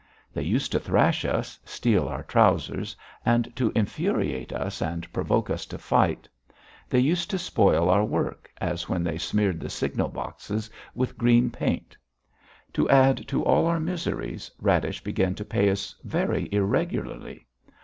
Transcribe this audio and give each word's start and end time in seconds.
They 0.33 0.41
used 0.41 0.71
to 0.71 0.79
thrash 0.79 1.25
us, 1.25 1.59
steal 1.63 2.07
our 2.07 2.23
trousers, 2.23 2.95
and 3.23 3.55
to 3.55 3.71
infuriate 3.75 4.51
us 4.51 4.81
and 4.81 5.13
provoke 5.13 5.51
us 5.51 5.67
to 5.67 5.75
a 5.75 5.77
fight; 5.77 6.27
they 6.89 6.97
used 6.97 7.29
to 7.29 7.37
spoil 7.37 7.87
our 7.87 8.03
work, 8.03 8.49
as 8.59 8.89
when 8.89 9.03
they 9.03 9.19
smeared 9.19 9.59
the 9.59 9.69
signal 9.69 10.09
boxes 10.09 10.71
with 10.95 11.19
green 11.19 11.51
paint. 11.51 11.95
To 12.73 12.89
add 12.89 13.27
to 13.27 13.45
all 13.45 13.67
our 13.67 13.79
miseries 13.79 14.49
Radish 14.59 15.03
began 15.03 15.35
to 15.35 15.45
pay 15.45 15.69
us 15.69 15.93
very 16.03 16.49
irregularly. 16.51 17.45